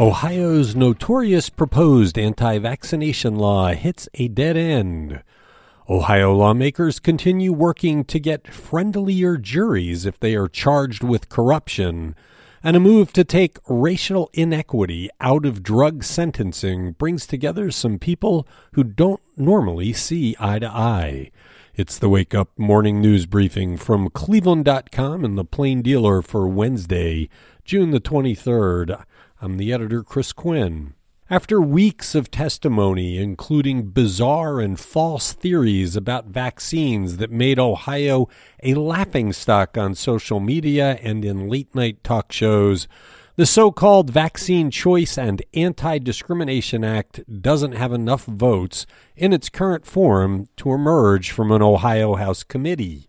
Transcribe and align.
Ohio's 0.00 0.74
notorious 0.74 1.50
proposed 1.50 2.18
anti 2.18 2.56
vaccination 2.58 3.36
law 3.36 3.68
hits 3.74 4.08
a 4.14 4.28
dead 4.28 4.56
end. 4.56 5.22
Ohio 5.90 6.32
lawmakers 6.34 6.98
continue 6.98 7.52
working 7.52 8.04
to 8.04 8.18
get 8.18 8.50
friendlier 8.50 9.36
juries 9.36 10.06
if 10.06 10.18
they 10.18 10.34
are 10.34 10.48
charged 10.48 11.04
with 11.04 11.28
corruption. 11.28 12.16
And 12.62 12.78
a 12.78 12.80
move 12.80 13.12
to 13.12 13.24
take 13.24 13.58
racial 13.68 14.30
inequity 14.32 15.10
out 15.20 15.44
of 15.44 15.62
drug 15.62 16.02
sentencing 16.02 16.92
brings 16.92 17.26
together 17.26 17.70
some 17.70 17.98
people 17.98 18.48
who 18.72 18.84
don't 18.84 19.20
normally 19.36 19.92
see 19.92 20.34
eye 20.40 20.60
to 20.60 20.68
eye. 20.68 21.30
It's 21.74 21.98
the 21.98 22.08
Wake 22.08 22.34
Up 22.34 22.48
Morning 22.58 23.02
News 23.02 23.26
Briefing 23.26 23.76
from 23.76 24.08
Cleveland.com 24.08 25.26
and 25.26 25.36
the 25.36 25.44
Plain 25.44 25.82
Dealer 25.82 26.22
for 26.22 26.48
Wednesday, 26.48 27.28
June 27.64 27.90
the 27.90 28.00
23rd. 28.00 29.04
I'm 29.42 29.56
the 29.56 29.72
editor, 29.72 30.02
Chris 30.02 30.34
Quinn. 30.34 30.92
After 31.30 31.62
weeks 31.62 32.14
of 32.14 32.30
testimony, 32.30 33.16
including 33.16 33.88
bizarre 33.88 34.60
and 34.60 34.78
false 34.78 35.32
theories 35.32 35.96
about 35.96 36.26
vaccines 36.26 37.16
that 37.16 37.30
made 37.30 37.58
Ohio 37.58 38.28
a 38.62 38.74
laughingstock 38.74 39.78
on 39.78 39.94
social 39.94 40.40
media 40.40 40.98
and 41.02 41.24
in 41.24 41.48
late 41.48 41.74
night 41.74 42.04
talk 42.04 42.32
shows, 42.32 42.86
the 43.36 43.46
so 43.46 43.70
called 43.70 44.10
Vaccine 44.10 44.70
Choice 44.70 45.16
and 45.16 45.40
Anti 45.54 46.00
Discrimination 46.00 46.84
Act 46.84 47.22
doesn't 47.40 47.72
have 47.72 47.94
enough 47.94 48.26
votes 48.26 48.84
in 49.16 49.32
its 49.32 49.48
current 49.48 49.86
form 49.86 50.48
to 50.58 50.72
emerge 50.72 51.30
from 51.30 51.50
an 51.50 51.62
Ohio 51.62 52.16
House 52.16 52.42
committee. 52.42 53.08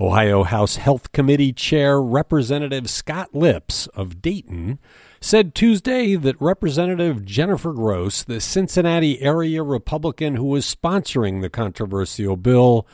Ohio 0.00 0.44
House 0.44 0.76
Health 0.76 1.10
Committee 1.10 1.52
Chair 1.52 2.00
Representative 2.00 2.88
Scott 2.88 3.34
Lipps 3.34 3.88
of 3.88 4.22
Dayton 4.22 4.78
said 5.20 5.56
Tuesday 5.56 6.14
that 6.14 6.40
Representative 6.40 7.24
Jennifer 7.24 7.72
Gross, 7.72 8.22
the 8.22 8.40
Cincinnati 8.40 9.20
area 9.20 9.64
Republican 9.64 10.36
who 10.36 10.44
was 10.44 10.72
sponsoring 10.72 11.40
the 11.40 11.50
controversial 11.50 12.36
bill, 12.36 12.86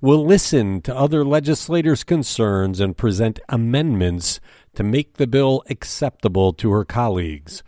will 0.00 0.24
listen 0.24 0.80
to 0.82 0.96
other 0.96 1.24
legislators' 1.24 2.04
concerns 2.04 2.78
and 2.78 2.96
present 2.96 3.40
amendments 3.48 4.38
to 4.76 4.84
make 4.84 5.14
the 5.14 5.26
bill 5.26 5.64
acceptable 5.68 6.52
to 6.52 6.70
her 6.70 6.84
colleagues. 6.84 7.64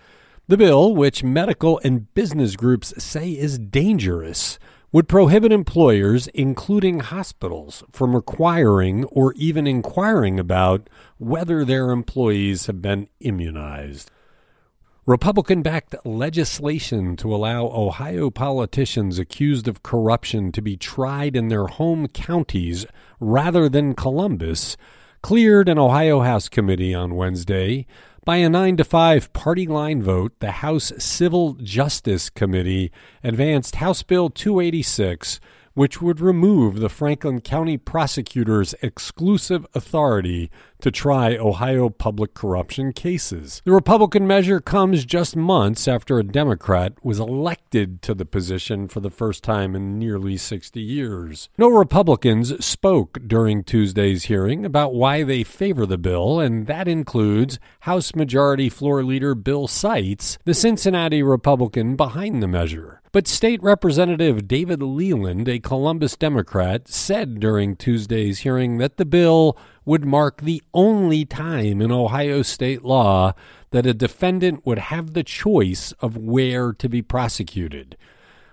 The 0.47 0.57
bill, 0.57 0.95
which 0.95 1.25
medical 1.25 1.81
and 1.83 2.15
business 2.15 2.55
groups 2.55 2.95
say 3.03 3.31
is 3.31 3.59
dangerous, 3.59 4.61
would 4.95 5.09
prohibit 5.09 5.51
employers, 5.51 6.29
including 6.29 7.01
hospitals, 7.01 7.83
from 7.91 8.15
requiring 8.15 9.03
or 9.07 9.33
even 9.33 9.67
inquiring 9.67 10.39
about 10.39 10.89
whether 11.19 11.65
their 11.65 11.91
employees 11.91 12.67
have 12.67 12.81
been 12.81 13.09
immunized. 13.19 14.09
Republican 15.05 15.63
backed 15.63 15.97
legislation 16.05 17.17
to 17.17 17.35
allow 17.35 17.65
Ohio 17.65 18.31
politicians 18.31 19.19
accused 19.19 19.67
of 19.67 19.83
corruption 19.83 20.53
to 20.53 20.63
be 20.63 20.77
tried 20.77 21.35
in 21.35 21.49
their 21.49 21.67
home 21.67 22.07
counties 22.07 22.87
rather 23.19 23.69
than 23.69 23.95
Columbus 23.95 24.77
cleared 25.23 25.69
an 25.69 25.77
Ohio 25.77 26.21
House 26.21 26.49
committee 26.49 26.95
on 26.95 27.17
Wednesday 27.17 27.85
by 28.25 28.37
a 28.37 28.49
9 28.49 28.79
to 28.79 28.85
5 28.85 29.33
party 29.35 29.67
line 29.67 30.03
vote, 30.03 30.33
the 30.41 30.51
House 30.51 30.93
Civil 30.99 31.55
Justice 31.55 32.31
Committee 32.31 32.91
advanced 33.23 33.77
House 33.77 34.03
Bill 34.03 34.31
286, 34.31 35.41
which 35.75 36.01
would 36.01 36.21
remove 36.21 36.81
the 36.81 36.89
Franklin 36.89 37.43
County 37.43 37.77
prosecutor's 37.77 38.75
exclusive 38.81 39.67
authority 39.75 40.51
to 40.85 40.91
try 40.91 41.35
Ohio 41.35 41.89
public 41.89 42.35
corruption 42.35 42.93
cases. 42.93 43.63
The 43.65 43.73
Republican 43.73 44.27
measure 44.27 44.61
comes 44.61 45.07
just 45.07 45.35
months 45.35 45.89
after 45.89 46.19
a 46.19 46.23
Democrat 46.23 46.93
was 47.03 47.19
elected 47.19 48.03
to 48.03 48.13
the 48.13 48.27
position 48.27 48.87
for 48.89 49.01
the 49.01 49.09
first 49.09 49.43
time 49.43 49.75
in 49.75 49.99
nearly 49.99 50.37
60 50.37 50.83
years. 50.83 51.49
No 51.57 51.71
Republicans 51.71 52.63
spoke 52.63 53.19
during 53.27 53.65
Tuesday's 53.65 54.25
hearing 54.25 54.67
about 54.67 54.93
why 54.93 55.23
they 55.23 55.43
favor 55.43 55.87
the 55.87 55.97
bill, 55.97 56.39
and 56.39 56.67
that 56.67 56.87
includes 56.87 57.59
House 57.81 58.15
Majority 58.15 58.69
Floor 58.69 59.03
Leader 59.03 59.35
Bill 59.35 59.67
Seitz, 59.67 60.37
the 60.45 60.53
Cincinnati 60.53 61.23
Republican 61.23 61.97
behind 61.97 62.43
the 62.43 62.47
measure. 62.47 63.01
But 63.15 63.29
State 63.29 63.63
Representative 63.63 64.49
David 64.49 64.83
Leland, 64.83 65.49
a 65.49 65.61
Columbus 65.61 66.17
Democrat, 66.17 66.89
said 66.89 67.39
during 67.39 67.77
Tuesday's 67.77 68.41
hearing 68.41 68.79
that 68.79 68.97
the 68.97 69.05
bill 69.05 69.57
would 69.85 70.05
mark 70.05 70.41
the 70.41 70.63
only 70.73 71.25
time 71.25 71.81
in 71.81 71.93
Ohio 71.93 72.43
state 72.43 72.85
law 72.85 73.33
that 73.71 73.87
a 73.87 73.95
defendant 73.95 74.65
would 74.65 74.79
have 74.79 75.13
the 75.13 75.25
choice 75.25 75.93
of 76.01 76.17
where 76.17 76.73
to 76.73 76.89
be 76.89 77.03
prosecuted. 77.03 77.97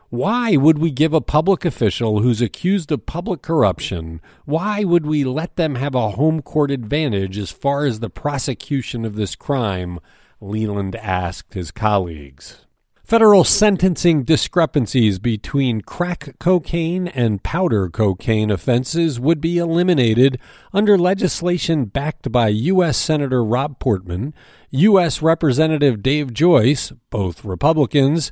Why 0.10 0.58
would 0.58 0.78
we 0.78 0.92
give 0.92 1.14
a 1.14 1.22
public 1.22 1.64
official 1.64 2.20
who's 2.20 2.42
accused 2.42 2.92
of 2.92 3.06
public 3.06 3.42
corruption, 3.42 4.20
why 4.44 4.84
would 4.84 5.06
we 5.06 5.24
let 5.24 5.56
them 5.56 5.76
have 5.76 5.96
a 5.96 6.10
home 6.10 6.42
court 6.42 6.70
advantage 6.70 7.38
as 7.38 7.50
far 7.50 7.86
as 7.86 8.02
the 8.02 8.10
prosecution 8.10 9.06
of 9.06 9.16
this 9.16 9.36
crime? 9.36 10.00
Leland 10.42 10.98
asked 10.98 11.54
his 11.54 11.72
colleagues. 11.72 12.66
Federal 13.12 13.44
sentencing 13.44 14.24
discrepancies 14.24 15.20
between 15.20 15.82
crack 15.82 16.40
cocaine 16.40 17.10
and 17.10 17.44
powder 17.44 17.90
cocaine 17.90 18.50
offenses 18.50 19.20
would 19.20 19.42
be 19.42 19.58
eliminated 19.58 20.40
under 20.72 20.98
legislation 20.98 21.84
backed 21.84 22.32
by 22.32 22.48
U.S. 22.48 22.96
Senator 22.96 23.44
Rob 23.44 23.80
Portman, 23.80 24.34
U.S. 24.70 25.22
Representative 25.22 26.02
Dave 26.02 26.34
Joyce, 26.34 26.94
both 27.10 27.44
Republicans, 27.44 28.32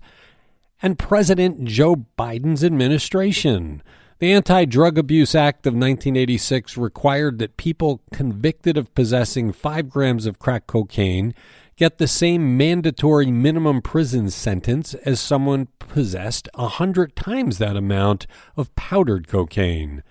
and 0.82 0.98
President 0.98 1.66
Joe 1.66 2.06
Biden's 2.18 2.64
administration. 2.64 3.84
The 4.20 4.32
Anti 4.32 4.64
Drug 4.64 4.98
Abuse 4.98 5.36
Act 5.36 5.68
of 5.68 5.74
1986 5.74 6.78
required 6.78 7.40
that 7.40 7.58
people 7.58 8.02
convicted 8.14 8.78
of 8.78 8.96
possessing 8.96 9.52
five 9.52 9.90
grams 9.90 10.26
of 10.26 10.40
crack 10.40 10.68
cocaine 10.68 11.34
get 11.80 11.98
the 11.98 12.08
same 12.08 12.58
mandatory 12.58 13.32
minimum 13.32 13.82
prison 13.82 14.30
sentence 14.30 14.94
as 15.06 15.18
someone 15.18 15.70
possessed 15.80 16.50
a 16.54 16.68
hundred 16.68 17.16
times 17.16 17.58
that 17.58 17.78
amount 17.78 18.28
of 18.58 18.76
powdered 18.76 19.30
cocaine. 19.30 20.04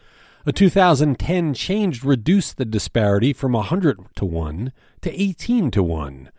A 0.47 0.53
2010 0.53 1.53
change 1.53 2.03
reduced 2.03 2.57
the 2.57 2.65
disparity 2.65 3.35
from 3.35 3.53
100 3.53 3.99
to 4.17 4.25
1 4.25 4.73
to 5.03 5.23
18 5.23 5.71
to 5.73 5.83
1. 5.83 6.31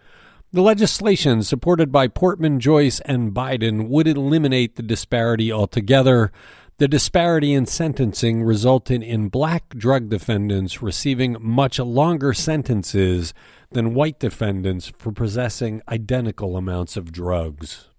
The 0.51 0.63
legislation 0.63 1.43
supported 1.43 1.91
by 1.91 2.07
Portman, 2.07 2.59
Joyce, 2.59 2.99
and 3.01 3.31
Biden 3.31 3.87
would 3.87 4.07
eliminate 4.07 4.77
the 4.77 4.81
disparity 4.81 5.51
altogether. 5.51 6.31
The 6.79 6.87
disparity 6.87 7.53
in 7.53 7.65
sentencing 7.65 8.41
resulted 8.41 9.03
in 9.03 9.27
black 9.27 9.67
drug 9.75 10.07
defendants 10.07 10.81
receiving 10.81 11.35
much 11.41 11.77
longer 11.77 12.33
sentences 12.33 13.33
than 13.69 13.93
white 13.93 14.17
defendants 14.17 14.93
for 14.97 15.11
possessing 15.11 15.81
identical 15.89 16.55
amounts 16.55 16.95
of 16.95 17.11
drugs. 17.11 17.89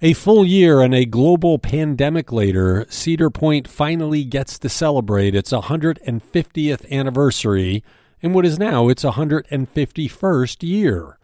A 0.00 0.12
full 0.12 0.46
year 0.46 0.82
and 0.82 0.94
a 0.94 1.04
global 1.04 1.58
pandemic 1.58 2.30
later, 2.30 2.86
Cedar 2.88 3.28
Point 3.28 3.66
finally 3.66 4.22
gets 4.22 4.56
to 4.60 4.68
celebrate 4.68 5.34
its 5.34 5.50
150th 5.50 6.88
anniversary 6.92 7.82
in 8.20 8.32
what 8.32 8.46
is 8.46 8.56
now 8.56 8.88
its 8.88 9.02
151st 9.02 10.62
year. 10.62 11.18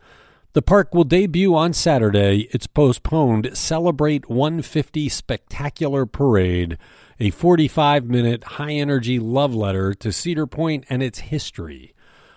The 0.58 0.62
park 0.62 0.92
will 0.92 1.04
debut 1.04 1.54
on 1.54 1.72
Saturday 1.72 2.48
its 2.50 2.66
postponed 2.66 3.56
Celebrate 3.56 4.28
150 4.28 5.08
Spectacular 5.08 6.04
Parade, 6.04 6.78
a 7.20 7.30
45 7.30 8.06
minute 8.06 8.42
high 8.42 8.72
energy 8.72 9.20
love 9.20 9.54
letter 9.54 9.94
to 9.94 10.10
Cedar 10.10 10.48
Point 10.48 10.84
and 10.91 11.00
its 11.00 11.20
history. 11.20 11.94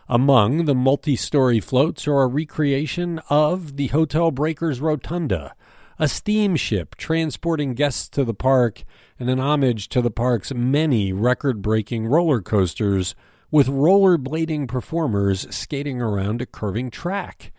Among 0.08 0.66
the 0.66 0.76
multi 0.76 1.16
story 1.16 1.60
floats 1.60 2.08
are 2.08 2.22
a 2.22 2.28
recreation 2.28 3.20
of 3.28 3.76
the 3.76 3.88
Hotel 3.88 4.30
Breakers 4.30 4.80
Rotunda, 4.80 5.56
a 5.98 6.08
steamship 6.08 6.94
transporting 6.98 7.74
guests 7.74 8.08
to 8.10 8.24
the 8.24 8.36
park, 8.36 8.84
and 9.20 9.32
an 9.32 9.40
homage 9.40 9.90
to 9.90 10.00
the 10.00 10.12
park's 10.12 10.54
many 10.54 11.12
record 11.12 11.64
breaking 11.64 12.06
roller 12.06 12.40
coasters 12.40 13.16
with 13.50 13.66
rollerblading 13.66 14.68
performers 14.68 15.48
skating 15.50 16.00
around 16.00 16.40
a 16.40 16.46
curving 16.46 16.92
track. 16.92 17.52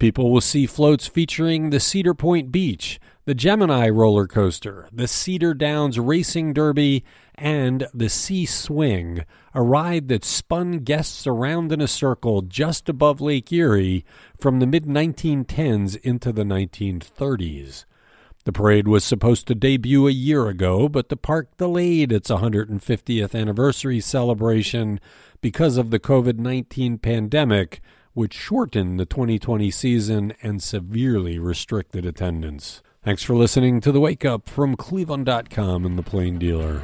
People 0.00 0.32
will 0.32 0.40
see 0.40 0.64
floats 0.64 1.06
featuring 1.06 1.68
the 1.68 1.78
Cedar 1.78 2.14
Point 2.14 2.50
Beach, 2.50 2.98
the 3.26 3.34
Gemini 3.34 3.86
roller 3.90 4.26
coaster, 4.26 4.88
the 4.90 5.06
Cedar 5.06 5.52
Downs 5.52 5.98
Racing 5.98 6.54
Derby, 6.54 7.04
and 7.34 7.86
the 7.92 8.08
Sea 8.08 8.46
Swing, 8.46 9.26
a 9.52 9.60
ride 9.60 10.08
that 10.08 10.24
spun 10.24 10.78
guests 10.78 11.26
around 11.26 11.70
in 11.70 11.82
a 11.82 11.86
circle 11.86 12.40
just 12.40 12.88
above 12.88 13.20
Lake 13.20 13.52
Erie 13.52 14.06
from 14.38 14.58
the 14.58 14.66
mid 14.66 14.86
1910s 14.86 16.00
into 16.00 16.32
the 16.32 16.44
1930s. 16.44 17.84
The 18.44 18.52
parade 18.52 18.88
was 18.88 19.04
supposed 19.04 19.46
to 19.48 19.54
debut 19.54 20.08
a 20.08 20.12
year 20.12 20.48
ago, 20.48 20.88
but 20.88 21.10
the 21.10 21.16
park 21.18 21.54
delayed 21.58 22.10
its 22.10 22.30
150th 22.30 23.38
anniversary 23.38 24.00
celebration 24.00 24.98
because 25.42 25.76
of 25.76 25.90
the 25.90 26.00
COVID 26.00 26.38
19 26.38 26.96
pandemic 26.96 27.82
which 28.14 28.34
shortened 28.34 28.98
the 28.98 29.06
2020 29.06 29.70
season 29.70 30.32
and 30.42 30.62
severely 30.62 31.38
restricted 31.38 32.04
attendance. 32.04 32.82
Thanks 33.02 33.22
for 33.22 33.34
listening 33.34 33.80
to 33.80 33.92
the 33.92 34.00
Wake 34.00 34.24
Up 34.24 34.48
from 34.48 34.76
Cleveland.com 34.76 35.86
and 35.86 35.98
the 35.98 36.02
Plain 36.02 36.38
Dealer. 36.38 36.82